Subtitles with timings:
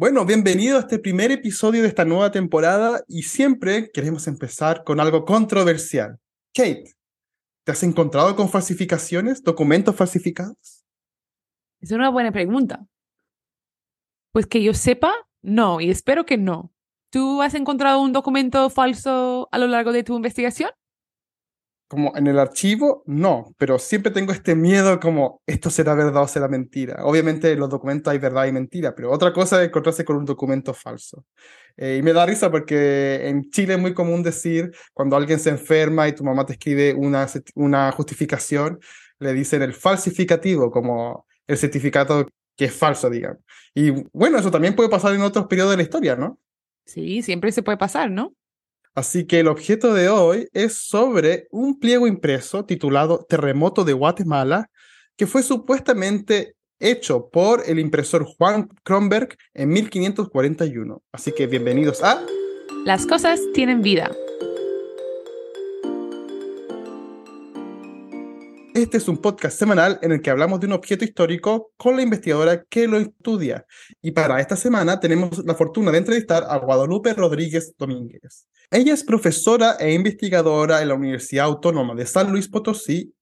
[0.00, 4.98] Bueno, bienvenido a este primer episodio de esta nueva temporada y siempre queremos empezar con
[4.98, 6.18] algo controversial.
[6.54, 6.94] Kate,
[7.66, 10.86] ¿te has encontrado con falsificaciones, documentos falsificados?
[11.82, 12.86] Es una buena pregunta.
[14.32, 16.72] Pues que yo sepa, no, y espero que no.
[17.10, 20.70] ¿Tú has encontrado un documento falso a lo largo de tu investigación?
[21.90, 26.28] Como en el archivo, no, pero siempre tengo este miedo como esto será verdad o
[26.28, 27.04] será mentira.
[27.04, 30.24] Obviamente en los documentos hay verdad y mentira, pero otra cosa es encontrarse con un
[30.24, 31.24] documento falso.
[31.76, 35.50] Eh, y me da risa porque en Chile es muy común decir cuando alguien se
[35.50, 37.26] enferma y tu mamá te escribe una,
[37.56, 38.78] una justificación,
[39.18, 43.40] le dicen el falsificativo, como el certificado que es falso, digamos.
[43.74, 46.38] Y bueno, eso también puede pasar en otros periodos de la historia, ¿no?
[46.84, 48.32] Sí, siempre se puede pasar, ¿no?
[48.94, 54.68] Así que el objeto de hoy es sobre un pliego impreso titulado Terremoto de Guatemala,
[55.16, 61.02] que fue supuestamente hecho por el impresor Juan Kronberg en 1541.
[61.12, 62.24] Así que bienvenidos a...
[62.84, 64.10] Las cosas tienen vida.
[68.80, 72.02] Este es un podcast semanal en el que hablamos de un objeto histórico con la
[72.02, 73.66] investigadora que lo estudia.
[74.00, 78.46] Y para esta semana tenemos la fortuna de entrevistar a Guadalupe Rodríguez Domínguez.
[78.70, 83.12] Ella es profesora e investigadora en la Universidad Autónoma de San Luis Potosí,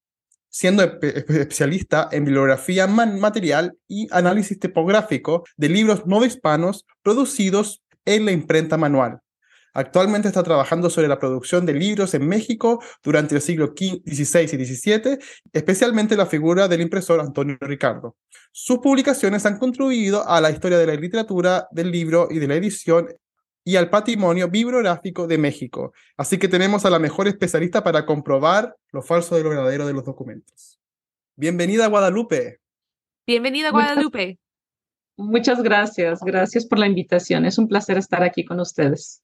[0.49, 8.31] siendo especialista en bibliografía material y análisis tipográfico de libros no hispanos producidos en la
[8.31, 9.19] imprenta manual.
[9.75, 14.65] Actualmente está trabajando sobre la producción de libros en México durante el siglo XVI y
[14.65, 15.19] XVII,
[15.53, 18.17] especialmente la figura del impresor Antonio Ricardo.
[18.53, 22.55] Sus publicaciones han contribuido a la historia de la literatura, del libro y de la
[22.55, 23.09] edición
[23.65, 25.93] y al patrimonio bibliográfico de México.
[26.17, 29.93] Así que tenemos a la mejor especialista para comprobar lo falso de lo verdadero de
[29.93, 30.81] los documentos.
[31.37, 32.61] Bienvenida Guadalupe.
[33.27, 34.39] Bienvenida Guadalupe.
[35.19, 37.45] muchas gracias, gracias por la invitación.
[37.45, 39.23] Es un placer estar aquí con ustedes.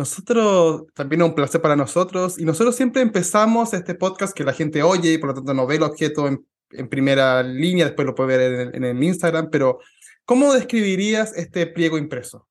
[0.00, 4.54] Nosotros, también es un placer para nosotros, y nosotros siempre empezamos este podcast que la
[4.54, 6.42] gente oye y por lo tanto no ve el objeto en,
[6.88, 9.78] primera línea, después lo puede ver en, en el Instagram, pero
[10.24, 12.48] ¿cómo describirías este pliego impreso?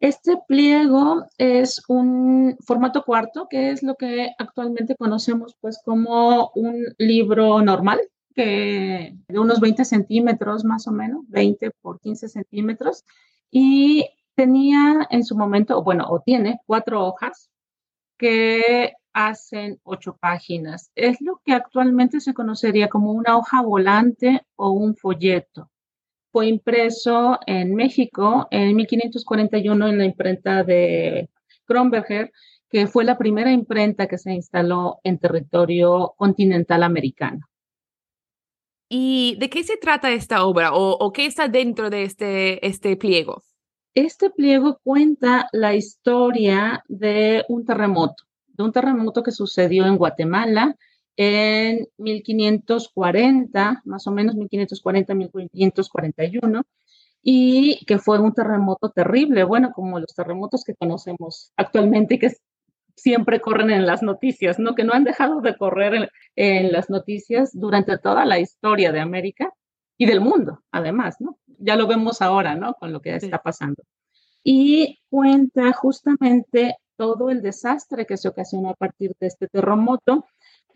[0.00, 6.86] Este pliego es un formato cuarto, que es lo que actualmente conocemos pues como un
[6.98, 8.00] libro normal,
[8.34, 13.04] que de unos 20 centímetros más o menos, 20 por 15 centímetros,
[13.52, 17.50] y tenía en su momento, bueno, o tiene cuatro hojas
[18.18, 20.90] que hacen ocho páginas.
[20.94, 25.70] Es lo que actualmente se conocería como una hoja volante o un folleto.
[26.32, 31.30] Fue impreso en México en 1541 en la imprenta de
[31.64, 32.32] Kronberger,
[32.68, 37.46] que fue la primera imprenta que se instaló en territorio continental americano.
[38.88, 42.96] ¿Y de qué se trata esta obra o, o qué está dentro de este, este
[42.96, 43.42] pliego?
[43.94, 50.76] Este pliego cuenta la historia de un terremoto, de un terremoto que sucedió en Guatemala
[51.16, 56.64] en 1540, más o menos 1540-1541,
[57.22, 62.32] y que fue un terremoto terrible, bueno, como los terremotos que conocemos actualmente y que
[62.96, 64.74] siempre corren en las noticias, ¿no?
[64.74, 68.98] Que no han dejado de correr en, en las noticias durante toda la historia de
[68.98, 69.52] América
[69.96, 71.38] y del mundo, además, ¿no?
[71.64, 72.74] Ya lo vemos ahora, ¿no?
[72.74, 73.82] Con lo que está pasando.
[74.42, 80.26] Y cuenta justamente todo el desastre que se ocasionó a partir de este terremoto,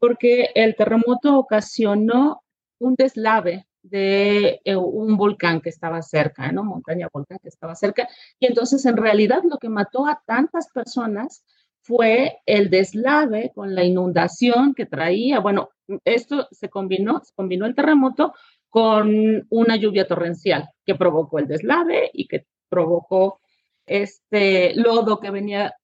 [0.01, 2.43] porque el terremoto ocasionó
[2.79, 6.65] un deslave de eh, un volcán que estaba cerca, ¿no?
[6.65, 8.09] Montaña volcán que estaba cerca.
[8.41, 11.45] Y entonces, en realidad, lo que mató a tantas personas
[11.83, 15.41] fue el deslave con la inundación que traía.
[15.41, 15.71] Bueno,
[16.05, 18.35] esto se combinó, se combinó el terremoto
[18.69, 23.41] con una lluvia torrencial que provocó el deslave y que provocó
[23.87, 25.75] este lodo que venía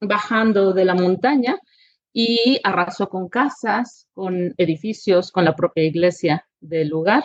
[0.00, 1.58] bajando de la montaña
[2.12, 7.24] y arrasó con casas, con edificios, con la propia iglesia del lugar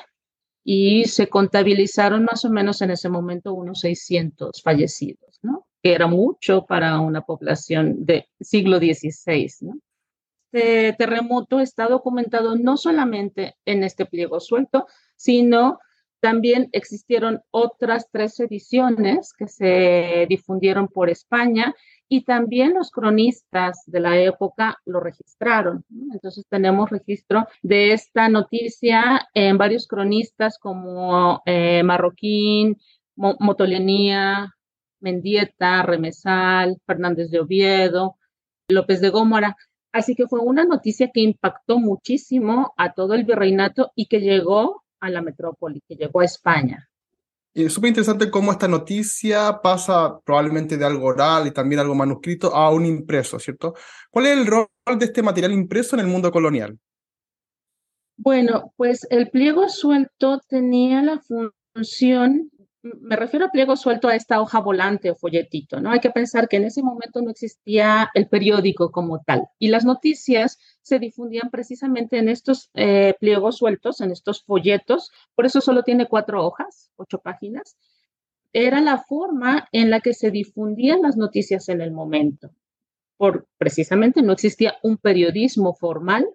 [0.63, 5.65] y se contabilizaron más o menos en ese momento unos 600 fallecidos, ¿no?
[5.81, 9.73] Que era mucho para una población del siglo XVI, ¿no?
[10.53, 15.79] Este terremoto está documentado no solamente en este pliego suelto, sino
[16.19, 21.73] también existieron otras tres ediciones que se difundieron por España
[22.09, 25.85] y también los cronistas de la época lo registraron.
[26.11, 32.77] Entonces tenemos registro de esta noticia en varios cronistas como eh, Marroquín,
[33.15, 34.53] Motolenía,
[34.99, 38.17] Mendieta, Remesal, Fernández de Oviedo,
[38.67, 39.55] López de Gómora.
[39.91, 44.83] Así que fue una noticia que impactó muchísimo a todo el virreinato y que llegó
[44.99, 46.87] a la metrópoli, que llegó a España.
[47.53, 51.93] Y es súper interesante cómo esta noticia pasa probablemente de algo oral y también algo
[51.93, 53.73] manuscrito a un impreso, ¿cierto?
[54.09, 54.67] ¿Cuál es el rol
[54.97, 56.79] de este material impreso en el mundo colonial?
[58.15, 61.19] Bueno, pues el pliego suelto tenía la
[61.73, 62.51] función
[62.83, 65.91] me refiero a pliego suelto a esta hoja volante o folletito, ¿no?
[65.91, 69.85] Hay que pensar que en ese momento no existía el periódico como tal y las
[69.85, 75.83] noticias se difundían precisamente en estos eh, pliegos sueltos, en estos folletos, por eso solo
[75.83, 77.77] tiene cuatro hojas, ocho páginas.
[78.51, 82.49] Era la forma en la que se difundían las noticias en el momento.
[83.15, 86.27] Por, precisamente no existía un periodismo formal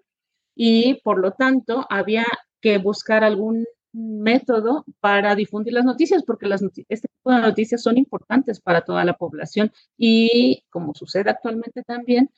[0.55, 2.25] y por lo tanto había
[2.61, 3.65] que buscar algún
[3.97, 9.03] método para difundir las noticias, porque las este tipo de noticias son importantes para toda
[9.03, 9.71] la población.
[9.97, 12.29] Y, como sucede actualmente también,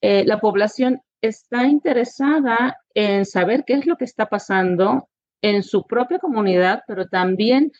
[0.00, 5.08] eh, la población está interesada en saber qué es lo que está pasando
[5.40, 7.72] en su propia comunidad, pero también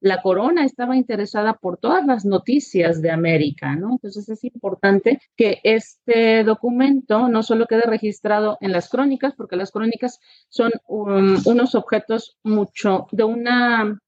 [0.00, 3.92] la corona estaba interesada por todas las noticias de América, ¿no?
[3.92, 9.72] Entonces es importante que este documento no solo quede registrado en las crónicas, porque las
[9.72, 13.98] crónicas son unos objetos mucho, de una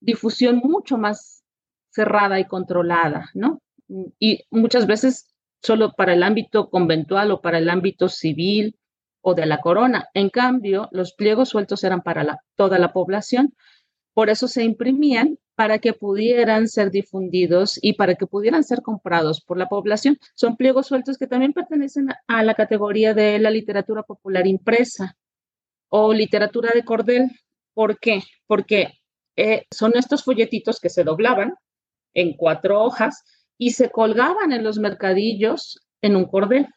[0.00, 1.42] difusión mucho más
[1.90, 3.60] cerrada y controlada, ¿no?
[4.18, 5.28] Y muchas veces
[5.62, 8.76] solo para el ámbito conventual o para el ámbito civil
[9.22, 10.08] o de la corona.
[10.14, 13.54] En cambio, los pliegos sueltos eran para toda la población
[14.16, 19.42] por eso se imprimían para que pudieran ser difundidos y para que pudieran ser comprados
[19.42, 20.16] por la población.
[20.34, 25.18] Son pliegos sueltos que también pertenecen a la categoría de la literatura popular impresa
[25.90, 27.30] o literatura de cordel.
[27.74, 28.22] ¿Por qué?
[28.46, 28.94] Porque
[29.36, 31.52] eh, son estos folletitos que se doblaban
[32.14, 33.22] en cuatro hojas
[33.58, 36.68] y se colgaban en los mercadillos en un cordel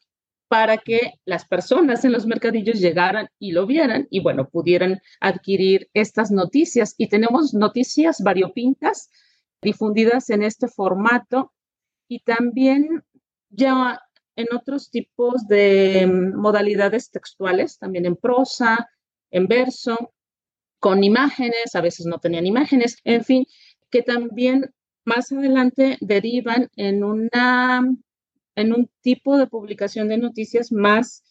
[0.50, 5.90] para que las personas en los mercadillos llegaran y lo vieran y bueno, pudieran adquirir
[5.94, 6.96] estas noticias.
[6.98, 9.10] Y tenemos noticias variopintas
[9.62, 11.54] difundidas en este formato
[12.08, 13.04] y también
[13.50, 14.02] ya
[14.36, 18.90] en otros tipos de modalidades textuales, también en prosa,
[19.30, 20.14] en verso,
[20.80, 23.46] con imágenes, a veces no tenían imágenes, en fin,
[23.92, 24.74] que también
[25.06, 27.84] más adelante derivan en una
[28.56, 31.24] en un tipo de publicación de noticias más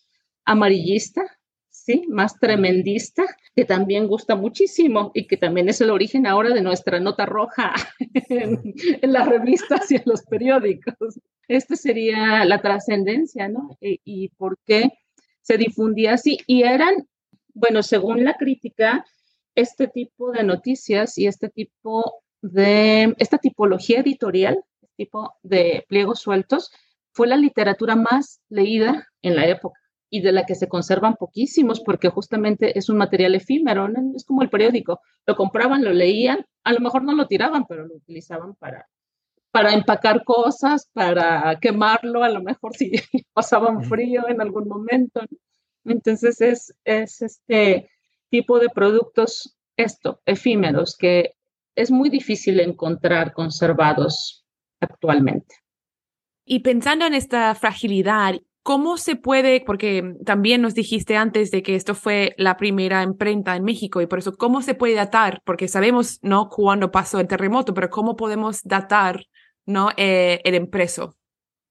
[0.44, 1.22] amarillista,
[1.68, 2.04] ¿sí?
[2.08, 3.24] Más tremendista,
[3.54, 7.74] que también gusta muchísimo y que también es el origen ahora de nuestra nota roja
[8.28, 11.20] en, las revistas y en los periódicos.
[11.48, 13.76] Esta sería la trascendencia, ¿no?
[13.80, 14.92] Y, y por qué
[15.42, 16.38] se difundía así.
[16.46, 17.08] Y eran,
[17.54, 19.04] bueno, según la crítica,
[19.54, 24.62] este tipo de noticias y este tipo de, esta tipología editorial,
[24.96, 26.70] tipo de pliegos sueltos,
[27.18, 31.80] fue la literatura más leída en la época y de la que se conservan poquísimos
[31.80, 36.72] porque justamente es un material efímero, es como el periódico, lo compraban, lo leían, a
[36.72, 38.86] lo mejor no lo tiraban, pero lo utilizaban para,
[39.50, 42.92] para empacar cosas, para quemarlo, a lo mejor si
[43.32, 45.20] pasaban frío en algún momento.
[45.84, 47.90] Entonces es, es este
[48.30, 51.32] tipo de productos, esto, efímeros, que
[51.74, 54.46] es muy difícil encontrar conservados
[54.78, 55.56] actualmente.
[56.50, 61.74] Y pensando en esta fragilidad, ¿cómo se puede, porque también nos dijiste antes de que
[61.74, 65.42] esto fue la primera imprenta en México y por eso, ¿cómo se puede datar?
[65.44, 69.26] Porque sabemos, ¿no?, cuándo pasó el terremoto, pero ¿cómo podemos datar,
[69.66, 71.14] ¿no?, eh, el impreso.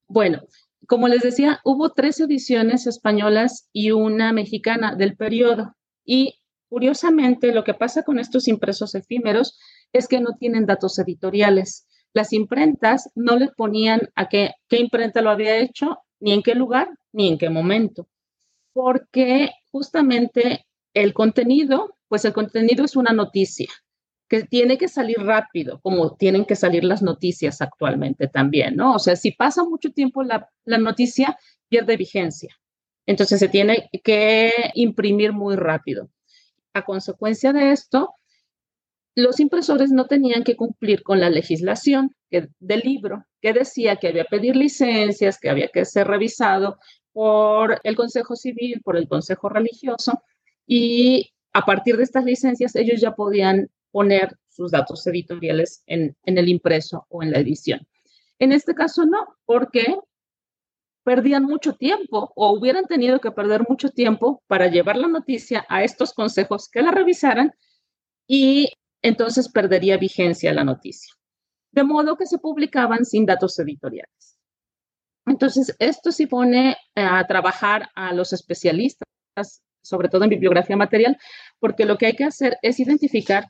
[0.08, 0.44] Bueno,
[0.86, 5.76] como les decía, hubo tres ediciones españolas y una mexicana del periodo.
[6.06, 9.58] Y curiosamente, lo que pasa con estos impresos efímeros
[9.92, 15.22] es que no tienen datos editoriales las imprentas no les ponían a qué, qué imprenta
[15.22, 18.08] lo había hecho, ni en qué lugar, ni en qué momento,
[18.74, 23.70] porque justamente el contenido, pues el contenido es una noticia
[24.28, 28.96] que tiene que salir rápido, como tienen que salir las noticias actualmente también, ¿no?
[28.96, 31.38] O sea, si pasa mucho tiempo la, la noticia,
[31.70, 32.56] pierde vigencia.
[33.06, 36.10] Entonces se tiene que imprimir muy rápido.
[36.74, 38.14] A consecuencia de esto,
[39.18, 44.26] los impresores no tenían que cumplir con la legislación del libro, que decía que había
[44.26, 46.78] que pedir licencias, que había que ser revisado
[47.14, 50.22] por el Consejo Civil, por el Consejo Religioso,
[50.68, 56.38] y a partir de estas licencias ellos ya podían poner sus datos editoriales en, en
[56.38, 57.88] el impreso o en la edición.
[58.38, 59.98] En este caso no, porque
[61.04, 65.84] perdían mucho tiempo o hubieran tenido que perder mucho tiempo para llevar la noticia a
[65.84, 67.52] estos consejos que la revisaran
[68.28, 68.70] y
[69.02, 71.14] entonces perdería vigencia la noticia.
[71.72, 74.38] De modo que se publicaban sin datos editoriales.
[75.26, 79.06] Entonces, esto sí pone a trabajar a los especialistas,
[79.82, 81.18] sobre todo en bibliografía material,
[81.60, 83.48] porque lo que hay que hacer es identificar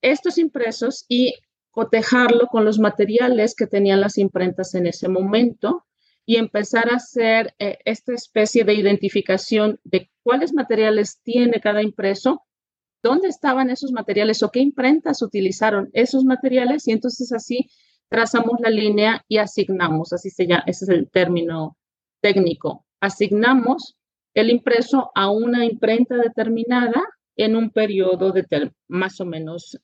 [0.00, 1.34] estos impresos y
[1.70, 5.84] cotejarlo con los materiales que tenían las imprentas en ese momento
[6.24, 12.42] y empezar a hacer eh, esta especie de identificación de cuáles materiales tiene cada impreso,
[13.04, 17.68] dónde estaban esos materiales o qué imprentas utilizaron esos materiales y entonces así
[18.08, 21.76] trazamos la línea y asignamos, así se llama, ese es el término
[22.22, 23.96] técnico, asignamos
[24.32, 27.02] el impreso a una imprenta determinada
[27.36, 29.78] en un periodo de más o menos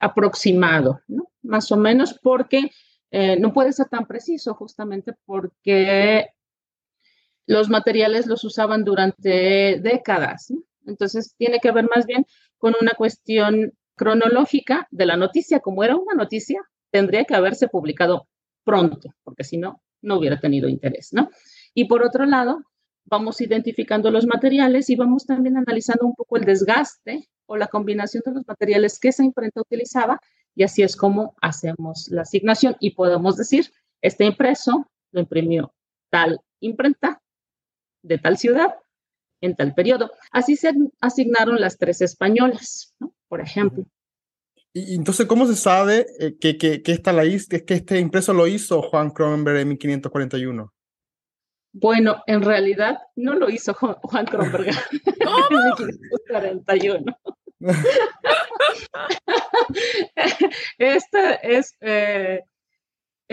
[0.00, 1.30] aproximado, ¿no?
[1.42, 2.70] Más o menos porque
[3.12, 6.26] eh, no puede ser tan preciso justamente porque
[7.46, 10.52] los materiales los usaban durante décadas.
[10.86, 12.26] Entonces, tiene que ver más bien
[12.58, 15.60] con una cuestión cronológica de la noticia.
[15.60, 16.60] Como era una noticia,
[16.90, 18.28] tendría que haberse publicado
[18.64, 21.30] pronto, porque si no, no hubiera tenido interés, ¿no?
[21.74, 22.62] Y por otro lado,
[23.04, 28.22] vamos identificando los materiales y vamos también analizando un poco el desgaste o la combinación
[28.24, 30.20] de los materiales que esa imprenta utilizaba
[30.54, 35.74] y así es como hacemos la asignación y podemos decir, este impreso lo imprimió
[36.10, 37.20] tal imprenta
[38.02, 38.74] de tal ciudad
[39.40, 40.12] en tal periodo.
[40.30, 43.12] Así se asignaron las tres españolas, ¿no?
[43.28, 43.84] por ejemplo.
[44.72, 48.46] Y entonces, ¿cómo se sabe eh, que, que, que, esta la que este impreso lo
[48.46, 50.72] hizo Juan Cronenberg en 1541?
[51.72, 54.76] Bueno, en realidad no lo hizo Juan Cronenberg en
[55.50, 57.18] 1541.
[60.78, 62.44] Esta es eh,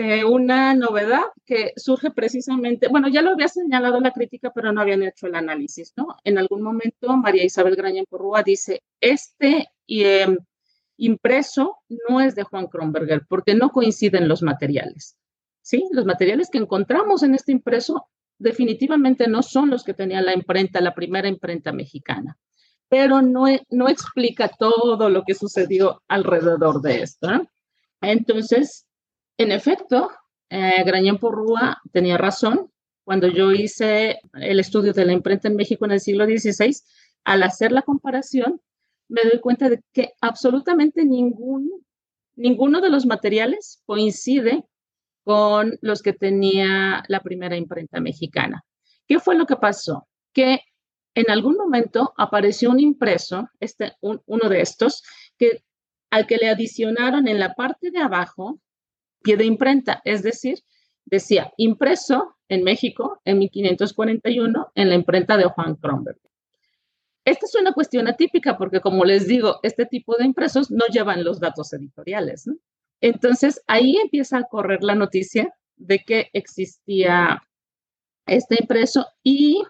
[0.00, 4.80] eh, una novedad que surge precisamente, bueno, ya lo había señalado la crítica, pero no
[4.80, 6.14] habían hecho el análisis, ¿no?
[6.22, 10.38] En algún momento María Isabel Graña Porrúa dice, este em,
[10.98, 11.78] impreso
[12.08, 15.16] no es de Juan Kronberger porque no coinciden los materiales,
[15.62, 15.82] ¿sí?
[15.90, 18.06] Los materiales que encontramos en este impreso
[18.38, 22.38] definitivamente no son los que tenía la imprenta, la primera imprenta mexicana
[22.88, 27.28] pero no, e, no explica todo lo que sucedió alrededor de esto.
[28.00, 28.87] Entonces,
[29.38, 30.10] en efecto,
[30.50, 32.70] eh, Grañán Porrúa tenía razón.
[33.04, 36.76] Cuando yo hice el estudio de la imprenta en México en el siglo XVI,
[37.24, 38.60] al hacer la comparación,
[39.08, 41.70] me doy cuenta de que absolutamente ningún,
[42.36, 44.64] ninguno de los materiales coincide
[45.24, 48.64] con los que tenía la primera imprenta mexicana.
[49.06, 50.08] ¿Qué fue lo que pasó?
[50.32, 50.60] Que
[51.14, 55.02] en algún momento apareció un impreso, este, uno de estos,
[55.38, 55.64] que,
[56.10, 58.60] al que le adicionaron en la parte de abajo
[59.22, 60.58] pie de imprenta, es decir,
[61.04, 66.18] decía impreso en México en 1541 en la imprenta de Juan Kronberg.
[67.24, 71.24] Esta es una cuestión atípica porque, como les digo, este tipo de impresos no llevan
[71.24, 72.46] los datos editoriales.
[73.02, 77.42] Entonces, ahí empieza a correr la noticia de que existía
[78.26, 79.62] este impreso y,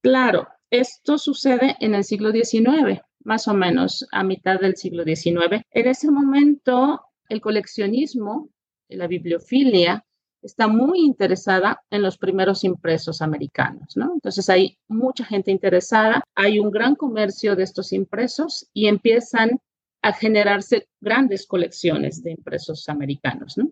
[0.00, 5.64] claro, esto sucede en el siglo XIX, más o menos a mitad del siglo XIX.
[5.70, 8.48] En ese momento, el coleccionismo,
[8.96, 10.04] la bibliofilia,
[10.42, 14.12] está muy interesada en los primeros impresos americanos, ¿no?
[14.14, 19.60] Entonces hay mucha gente interesada, hay un gran comercio de estos impresos y empiezan
[20.02, 23.70] a generarse grandes colecciones de impresos americanos, ¿no?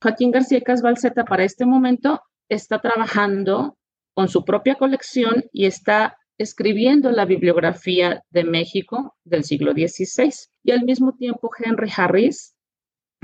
[0.00, 3.76] Joaquín García Casbalceta para este momento está trabajando
[4.14, 10.32] con su propia colección y está escribiendo la bibliografía de México del siglo XVI.
[10.62, 12.53] Y al mismo tiempo, Henry Harris,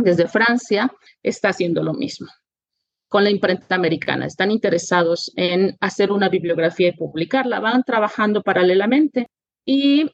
[0.03, 0.93] desde Francia,
[1.23, 2.29] está haciendo lo mismo
[3.09, 4.25] con la imprenta americana.
[4.25, 7.59] Están interesados en hacer una bibliografía y publicarla.
[7.59, 9.27] Van trabajando paralelamente
[9.65, 10.09] y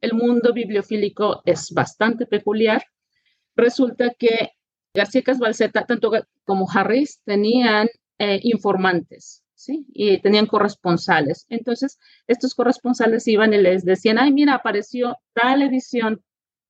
[0.00, 2.82] el mundo bibliofílico es bastante peculiar.
[3.54, 4.50] Resulta que
[4.92, 6.10] García Casbalceta, tanto
[6.44, 11.46] como Harris, tenían eh, informantes y tenían corresponsales.
[11.50, 16.22] Entonces, estos corresponsales iban y les decían, ay, mira, apareció tal edición,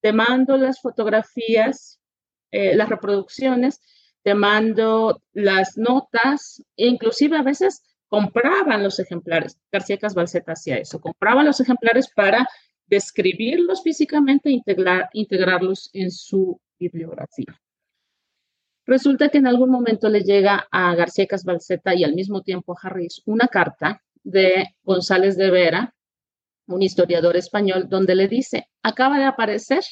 [0.03, 2.00] te mando las fotografías,
[2.51, 3.81] eh, las reproducciones,
[4.23, 9.59] te mando las notas, e inclusive a veces compraban los ejemplares.
[9.73, 12.47] García Casbalceta hacía eso, compraban los ejemplares para
[12.87, 14.61] describirlos físicamente e
[15.13, 17.59] integrarlos en su bibliografía.
[18.85, 22.89] Resulta que en algún momento le llega a García Casbalceta y al mismo tiempo a
[22.89, 25.95] Harris una carta de González de Vera,
[26.67, 29.85] un historiador español, donde le dice, acaba de aparecer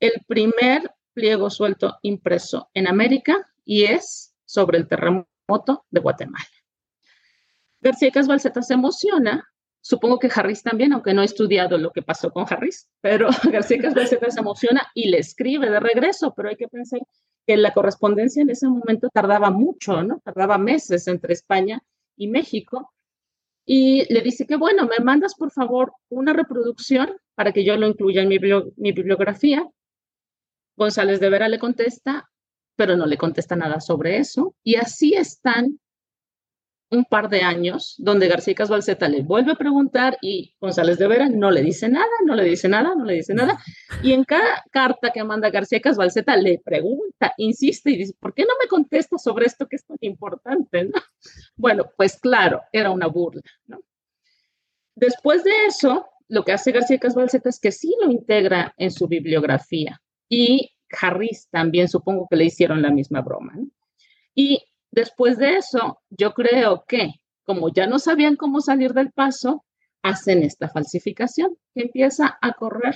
[0.00, 6.44] el primer pliego suelto impreso en América y es sobre el terremoto de Guatemala.
[7.80, 9.48] García Casbalceta se emociona,
[9.80, 13.78] supongo que Harris también, aunque no he estudiado lo que pasó con Harris, pero García
[13.78, 17.00] Casbalceta se emociona y le escribe de regreso, pero hay que pensar
[17.46, 20.20] que la correspondencia en ese momento tardaba mucho, ¿no?
[20.24, 21.82] Tardaba meses entre España
[22.16, 22.92] y México.
[23.66, 27.86] Y le dice que, bueno, me mandas por favor una reproducción para que yo lo
[27.86, 29.66] incluya en mi, bibliografía.
[30.76, 32.30] González de Vera le contesta,
[32.76, 34.54] pero no le contesta nada sobre eso.
[34.62, 35.78] Y así están
[36.90, 41.28] un par de años donde García Casbalceta le vuelve a preguntar y González de Vera
[41.28, 43.58] no le dice nada, no le dice nada, no le dice nada.
[44.02, 48.42] Y en cada carta que manda García Casbalceta le pregunta, insiste y dice, ¿por qué
[48.42, 50.90] no me contesta sobre esto que es tan importante?
[51.56, 53.42] Bueno, pues claro, era una burla.
[54.94, 59.08] Después de eso, lo que hace García Casbalceta es que sí lo integra en su
[59.08, 60.00] bibliografía
[60.34, 63.54] y Harris también supongo que le hicieron la misma broma.
[64.34, 64.64] Y
[64.94, 69.64] Después de eso, yo creo que como ya no sabían cómo salir del paso,
[70.02, 72.94] hacen esta falsificación que empieza a correr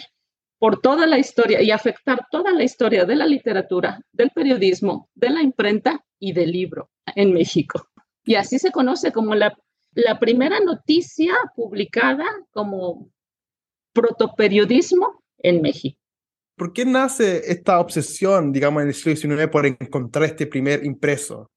[0.61, 5.31] por toda la historia y afectar toda la historia de la literatura, del periodismo, de
[5.31, 7.89] la imprenta y del libro en México.
[8.25, 9.59] Y así se conoce como la,
[9.91, 13.11] la primera noticia publicada como
[13.93, 16.01] protoperiodismo en México.
[16.59, 21.49] ¿Por qué nace esta obsesión, digamos, en el siglo XIX por encontrar este primer impreso?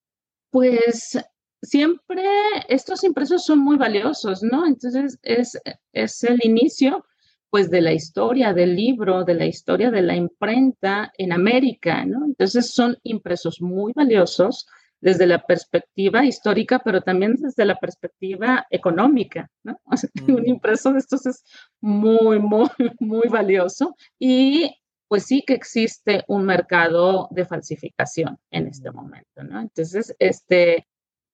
[0.51, 1.17] pues
[1.63, 2.23] siempre
[2.67, 4.67] estos impresos son muy valiosos, ¿no?
[4.67, 5.59] Entonces es,
[5.93, 7.05] es el inicio
[7.49, 12.25] pues de la historia del libro, de la historia de la imprenta en América, ¿no?
[12.25, 14.67] Entonces son impresos muy valiosos
[15.01, 19.79] desde la perspectiva histórica, pero también desde la perspectiva económica, ¿no?
[19.85, 21.43] O sea, un impreso de estos es
[21.81, 24.71] muy, muy, muy valioso y
[25.11, 29.59] pues sí que existe un mercado de falsificación en este momento, ¿no?
[29.59, 30.87] Entonces, este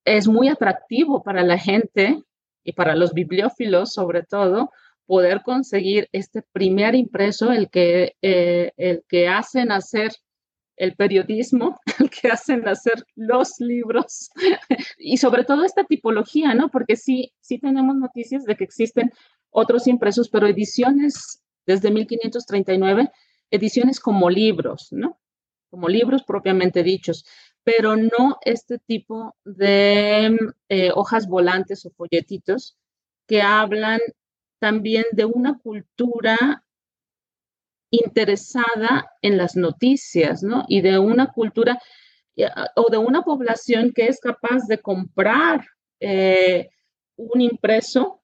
[0.04, 2.24] es muy atractivo para la gente
[2.64, 4.72] y para los bibliófilos, sobre todo,
[5.06, 10.12] poder conseguir este primer impreso, el que, eh, el que hacen hacer
[10.76, 14.32] el periodismo, el que hacen hacer los libros
[14.98, 16.70] y sobre todo esta tipología, ¿no?
[16.70, 19.12] Porque sí, sí tenemos noticias de que existen
[19.52, 23.12] otros impresos, pero ediciones desde 1539
[23.52, 25.20] ediciones como libros, ¿no?
[25.70, 27.26] Como libros propiamente dichos,
[27.64, 30.38] pero no este tipo de
[30.70, 32.78] eh, hojas volantes o folletitos
[33.28, 34.00] que hablan
[34.60, 36.64] también de una cultura
[37.92, 40.66] interesada en las noticias, ¿no?
[40.68, 41.80] Y de una cultura
[42.36, 45.66] eh, o de una población que es capaz de comprar
[46.00, 46.70] eh,
[47.16, 48.22] un impreso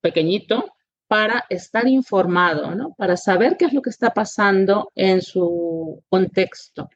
[0.00, 0.71] pequeñito
[1.12, 2.94] para estar informado, ¿no?
[2.96, 6.88] Para saber qué es lo que está pasando en su contexto.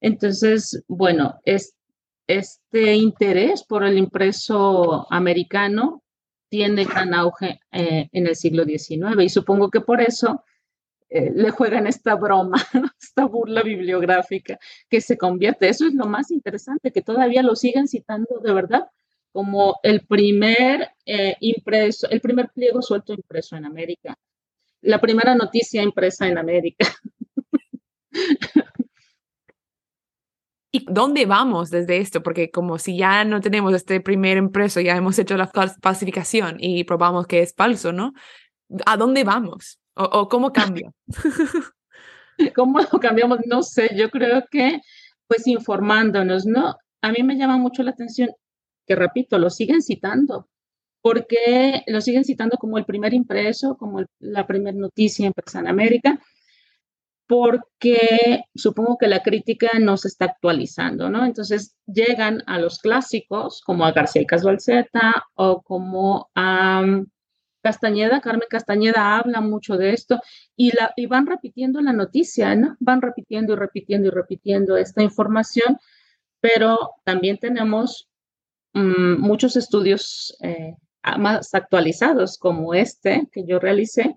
[0.00, 1.74] Entonces, bueno, es,
[2.28, 6.04] este interés por el impreso americano
[6.48, 10.44] tiene gran auge eh, en el siglo XIX y supongo que por eso
[11.08, 12.56] eh, le juegan esta broma,
[13.02, 15.68] esta burla bibliográfica que se convierte.
[15.68, 18.86] Eso es lo más interesante, que todavía lo siguen citando de verdad
[19.32, 24.16] como el primer eh, impreso, el primer pliego suelto impreso en América,
[24.82, 26.86] la primera noticia impresa en América.
[30.72, 32.22] ¿Y dónde vamos desde esto?
[32.22, 35.50] Porque como si ya no tenemos este primer impreso, ya hemos hecho la
[35.82, 38.12] falsificación y probamos que es falso, ¿no?
[38.86, 39.80] ¿A dónde vamos?
[39.94, 40.92] ¿O, cómo cambia?
[42.54, 43.40] ¿Cómo cambiamos?
[43.46, 44.80] No sé, yo creo que
[45.26, 46.76] pues informándonos, ¿no?
[47.02, 48.30] A mí me llama mucho la atención
[48.90, 50.48] que repito, lo siguen citando,
[51.00, 56.20] porque lo siguen citando como el primer impreso, como la primera noticia impresa en América,
[57.28, 61.24] porque supongo que la crítica no se está actualizando, ¿no?
[61.24, 67.06] Entonces llegan a los clásicos, como a García y Casvalceta o como a um,
[67.62, 70.20] Castañeda, Carmen Castañeda habla mucho de esto
[70.56, 72.76] y, la, y van repitiendo la noticia, ¿no?
[72.80, 75.78] Van repitiendo y repitiendo y repitiendo esta información,
[76.40, 78.09] pero también tenemos
[78.72, 80.76] Mm, muchos estudios eh,
[81.18, 84.16] más actualizados como este que yo realicé.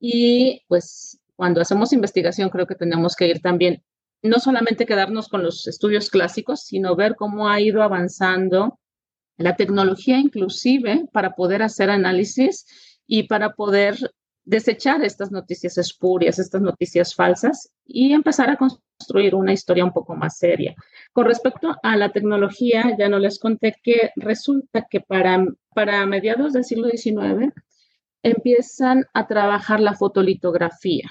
[0.00, 3.82] Y pues cuando hacemos investigación creo que tenemos que ir también,
[4.22, 8.78] no solamente quedarnos con los estudios clásicos, sino ver cómo ha ido avanzando
[9.36, 12.66] la tecnología inclusive para poder hacer análisis
[13.06, 13.96] y para poder
[14.44, 20.14] desechar estas noticias espurias, estas noticias falsas y empezar a construir una historia un poco
[20.14, 20.74] más seria.
[21.12, 26.52] Con respecto a la tecnología, ya no les conté que resulta que para, para mediados
[26.52, 27.52] del siglo XIX
[28.22, 31.10] empiezan a trabajar la fotolitografía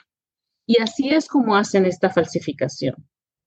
[0.65, 2.95] y así es como hacen esta falsificación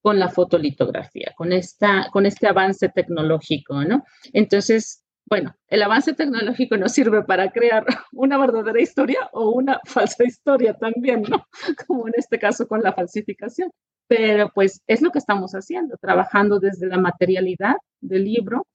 [0.03, 4.05] con la fotolitografía, con, esta, con este avance tecnológico, ¿no?
[4.33, 10.25] Entonces, bueno, el avance tecnológico nos sirve para crear una verdadera historia o una falsa
[10.25, 11.47] historia también, ¿no?
[11.87, 13.71] Como en este caso con la falsificación.
[14.09, 18.67] Pero pues es lo que estamos haciendo, trabajando desde la materialidad del libro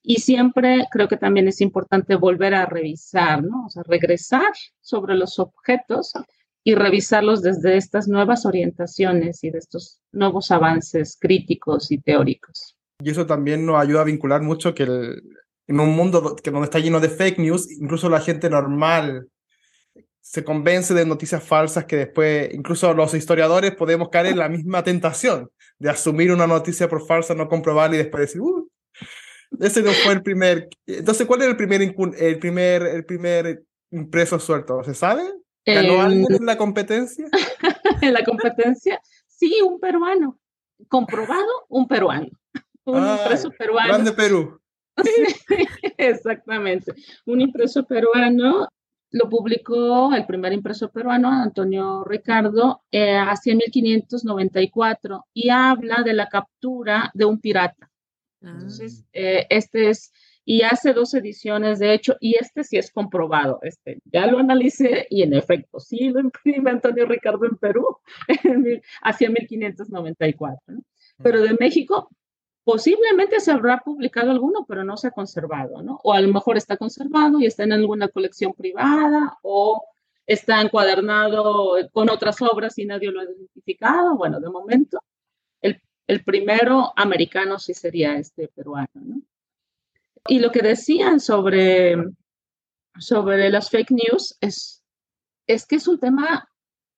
[0.00, 3.66] y siempre creo que también es importante volver a revisar, ¿no?
[3.66, 6.12] O sea, regresar sobre los objetos
[6.62, 12.76] y revisarlos desde estas nuevas orientaciones y de estos nuevos avances críticos y teóricos.
[13.02, 14.86] Y eso también nos ayuda a vincular mucho que
[15.66, 19.28] en un mundo que donde está lleno de fake news, incluso la gente normal
[20.20, 24.82] se convence de noticias falsas que después, incluso los historiadores podemos caer en la misma
[24.82, 28.68] tentación de asumir una noticia por falsa, no comprobarla y después decir, uh,
[29.60, 30.68] ese no fue el primer.
[30.86, 34.82] Entonces, ¿cuál es el primer, el primer, el primer impreso suelto?
[34.82, 35.22] ¿Se sabe?
[35.64, 37.26] ¿Ganó alguien en la competencia?
[38.02, 40.38] en la competencia, sí, un peruano.
[40.88, 42.28] Comprobado, un peruano.
[42.84, 43.88] Un impreso peruano.
[43.88, 44.60] Grande Perú.
[45.98, 46.92] exactamente.
[47.24, 48.68] Un impreso peruano
[49.10, 56.26] lo publicó el primer impreso peruano, Antonio Ricardo, eh, hacia 1594 y habla de la
[56.26, 57.90] captura de un pirata.
[58.42, 59.10] Entonces, ah.
[59.14, 60.12] eh, este es,
[60.44, 63.58] y hace dos ediciones, de hecho, y este sí es comprobado.
[63.62, 67.98] Este, ya lo analicé y en efecto, sí lo imprime Antonio Ricardo en Perú
[69.02, 70.78] hacia 1594.
[71.22, 72.10] Pero de México,
[72.66, 76.00] Posiblemente se habrá publicado alguno, pero no se ha conservado, ¿no?
[76.02, 79.84] O a lo mejor está conservado y está en alguna colección privada o
[80.26, 84.16] está encuadernado con otras obras y nadie lo ha identificado.
[84.16, 84.98] Bueno, de momento,
[85.62, 89.22] el, el primero americano sí sería este peruano, ¿no?
[90.26, 91.94] Y lo que decían sobre,
[92.98, 94.82] sobre las fake news es,
[95.46, 96.48] es que es un tema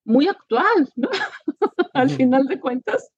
[0.04, 1.10] muy actual, ¿no?
[1.92, 3.10] Al final de cuentas,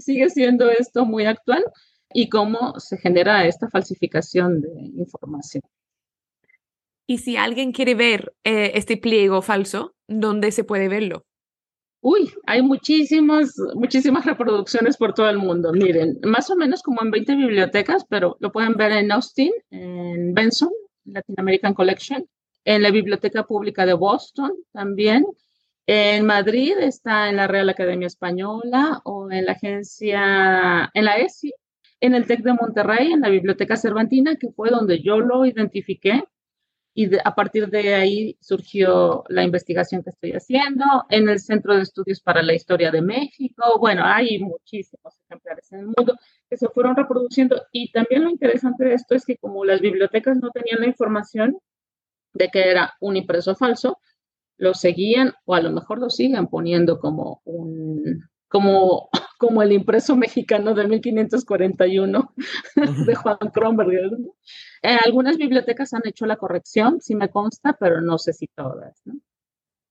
[0.00, 1.64] sigue siendo esto muy actual
[2.12, 5.62] y cómo se genera esta falsificación de información.
[7.06, 11.24] Y si alguien quiere ver eh, este pliego falso, ¿dónde se puede verlo?
[12.02, 15.72] Uy, hay muchísimas, muchísimas reproducciones por todo el mundo.
[15.72, 20.32] Miren, más o menos como en 20 bibliotecas, pero lo pueden ver en Austin, en
[20.32, 20.70] Benson,
[21.04, 22.26] Latin American Collection,
[22.64, 25.26] en la Biblioteca Pública de Boston también,
[25.92, 31.52] en Madrid está en la Real Academia Española o en la agencia, en la ESI,
[31.98, 36.22] en el TEC de Monterrey, en la Biblioteca Cervantina, que fue donde yo lo identifiqué.
[36.94, 41.82] Y a partir de ahí surgió la investigación que estoy haciendo, en el Centro de
[41.82, 46.16] Estudios para la Historia de México, bueno, hay muchísimos ejemplares en el mundo
[46.48, 47.62] que se fueron reproduciendo.
[47.72, 51.58] Y también lo interesante de esto es que como las bibliotecas no tenían la información
[52.32, 53.98] de que era un impreso falso,
[54.60, 60.16] lo seguían o a lo mejor lo siguen poniendo como un como, como el impreso
[60.16, 62.34] mexicano de 1541
[63.06, 63.90] de Juan Kronberg.
[64.82, 69.02] Eh, algunas bibliotecas han hecho la corrección, sí me consta, pero no sé si todas.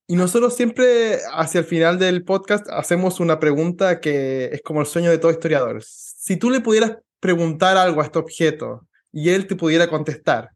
[0.07, 4.87] Y nosotros siempre, hacia el final del podcast, hacemos una pregunta que es como el
[4.87, 5.81] sueño de todo historiador.
[5.83, 10.49] Si tú le pudieras preguntar algo a este objeto y él te pudiera contestar,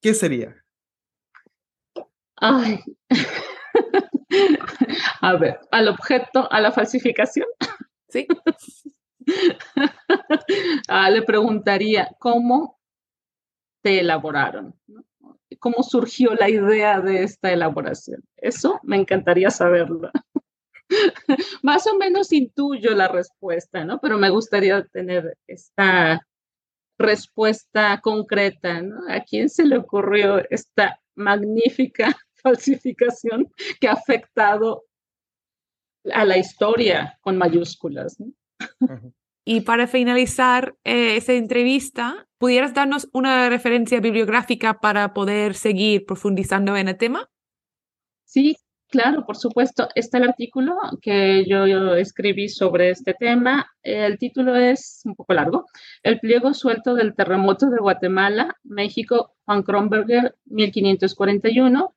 [0.00, 0.56] ¿qué sería?
[2.36, 2.80] Ay,
[5.20, 7.46] a ver, al objeto, a la falsificación.
[8.08, 8.26] Sí.
[10.86, 12.78] Ah, le preguntaría, ¿cómo
[13.82, 14.74] te elaboraron?
[15.58, 18.22] ¿Cómo surgió la idea de esta elaboración?
[18.36, 20.10] Eso me encantaría saberlo.
[21.62, 23.98] Más o menos intuyo la respuesta, ¿no?
[24.00, 26.26] Pero me gustaría tener esta
[26.98, 29.00] respuesta concreta, ¿no?
[29.08, 34.84] ¿A quién se le ocurrió esta magnífica falsificación que ha afectado
[36.12, 38.18] a la historia con mayúsculas.
[39.46, 46.76] Y para finalizar eh, esa entrevista, ¿pudieras darnos una referencia bibliográfica para poder seguir profundizando
[46.76, 47.28] en el tema?
[48.24, 48.56] Sí,
[48.88, 49.88] claro, por supuesto.
[49.94, 53.66] Está el artículo que yo, yo, escribí sobre este tema.
[53.82, 55.66] El título es un poco largo.
[56.02, 61.94] El pliego suelto del terremoto de Guatemala, México, Juan Kronberger, 1541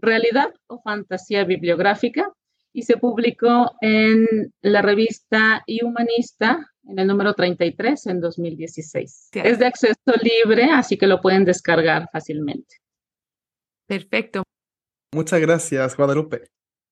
[0.00, 2.32] realidad o fantasía bibliográfica
[2.72, 9.30] y se publicó en la revista y Humanista en el número 33 en 2016.
[9.32, 12.76] Es de acceso libre, así que lo pueden descargar fácilmente.
[13.86, 14.42] Perfecto.
[15.12, 16.44] Muchas gracias, Guadalupe.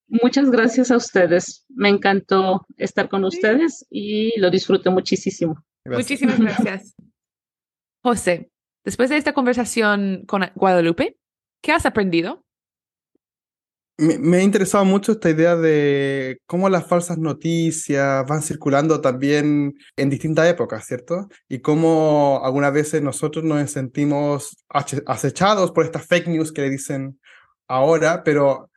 [0.08, 1.64] Muchas gracias a ustedes.
[1.68, 5.62] Me encantó estar con ustedes y lo disfruté muchísimo.
[5.84, 6.94] Muchísimas gracias.
[8.02, 8.50] José,
[8.84, 11.18] después de esta conversación con Guadalupe,
[11.62, 12.42] ¿qué has aprendido?
[13.98, 20.10] Me, ha interesado mucho esta idea de cómo las falsas noticias van circulando también en
[20.10, 21.28] distintas épocas, ¿cierto?
[21.48, 27.18] Y cómo algunas veces nosotros nos sentimos acechados por estas fake news que le dicen
[27.66, 28.70] ahora, pero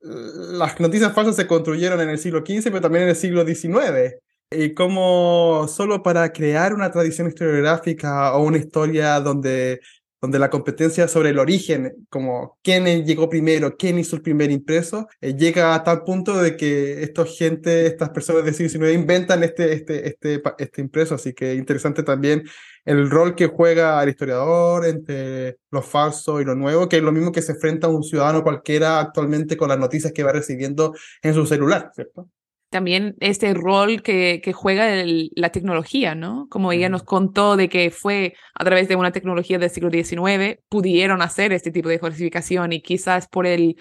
[0.00, 4.16] las noticias falsas se construyeron en el siglo XV, pero también en el siglo XIX.
[4.50, 9.80] Y cómo solo para crear una tradición historiográfica o una historia donde
[10.20, 15.08] donde la competencia sobre el origen, como quién llegó primero, quién hizo el primer impreso,
[15.20, 19.42] eh, llega a tal punto de que esta gente, estas personas del siglo XIX inventan
[19.44, 22.44] este, este, este, este impreso, así que interesante también
[22.84, 27.12] el rol que juega el historiador entre lo falso y lo nuevo, que es lo
[27.12, 31.34] mismo que se enfrenta un ciudadano cualquiera actualmente con las noticias que va recibiendo en
[31.34, 32.28] su celular, ¿cierto?
[32.70, 36.48] También este rol que, que juega la tecnología, ¿no?
[36.50, 40.60] Como ella nos contó de que fue a través de una tecnología del siglo XIX,
[40.68, 43.76] pudieron hacer este tipo de falsificación y quizás por el,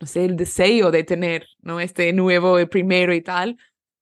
[0.00, 1.80] no sé, el deseo de tener, ¿no?
[1.80, 3.56] Este nuevo primero y tal,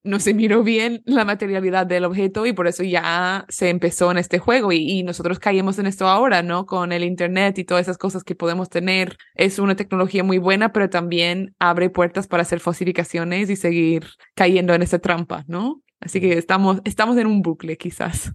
[0.05, 4.19] no se miró bien la materialidad del objeto y por eso ya se empezó en
[4.19, 6.67] este juego y, nosotros caímos en esto ahora, ¿no?
[6.67, 9.17] Con el Internet y todas esas cosas que podemos tener.
[9.35, 14.75] Es una tecnología muy buena, pero también abre puertas para hacer falsificaciones y seguir cayendo
[14.75, 15.83] en esa trampa, ¿no?
[16.01, 18.33] Así que estamos, estamos en un bucle quizás.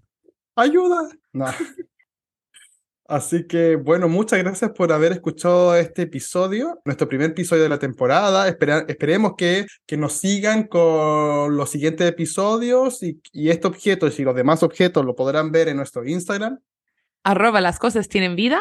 [0.56, 1.10] Ayuda.
[3.08, 7.80] Así que, bueno, muchas gracias por haber escuchado este episodio, nuestro primer episodio de la
[7.80, 8.50] temporada.
[8.50, 14.36] esperemos que, que nos sigan con los siguientes episodios y, y este objeto y los
[14.36, 16.60] demás objetos lo podrán ver en nuestro Instagram.
[17.24, 18.60] Arroba las cosas tienen vida.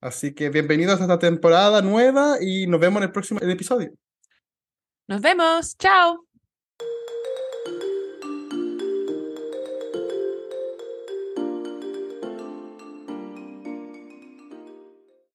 [0.00, 3.92] Así que bienvenidos a esta temporada nueva y nos vemos en el próximo episodio.
[5.06, 5.76] Nos vemos.
[5.78, 6.27] Chao.